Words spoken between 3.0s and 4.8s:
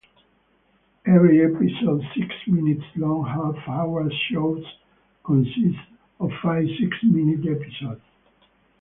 half-hour shows